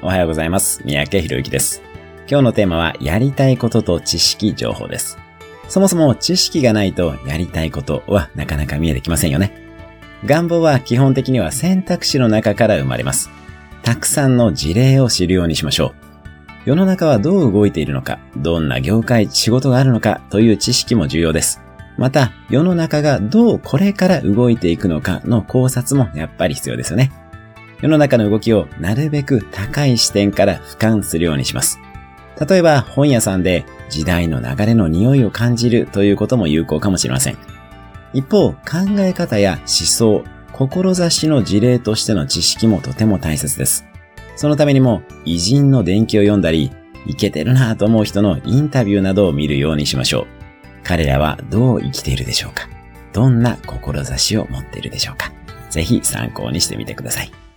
[0.00, 0.80] おはようございます。
[0.84, 1.82] 三宅博之です。
[2.30, 5.18] 今日のテーマは、やりたいことと知識情報です。
[5.68, 9.52] そもそも知識がないとやりたいことはなかなか見えてきませんよね。
[10.24, 13.28] 願望は基本的には選択肢の中から生まれます。
[13.82, 15.94] たくさんの事例を知るようにしましょう。
[16.64, 21.60] 世の中はどう動いているのか、どんな業界、仕事があるのかという知識も重要です。
[21.96, 27.10] また、世の中がどうこれから動いていくのかの考察もやっぱり必要ですよね。
[27.80, 31.78] 世の中の動きをなるべく高い視点から俯瞰するようにします。
[32.48, 37.38] 例えば本屋さんで時代の流れの匂いを感じるということも有効かもしれません。
[38.12, 38.58] 一方、考
[38.98, 43.84] え方や思想、志の事例としての知識もとても大切です。
[44.34, 46.72] そのためにも偉人の伝記を読んだり、
[47.06, 50.26] イケてるなぁと思う人のインタビューなどを見るようにしましょう。
[50.84, 52.68] 彼らはどう生きているでしょうか
[53.12, 55.32] どんな志を持っているでしょうか
[55.70, 57.47] ぜひ参考にしてみてください。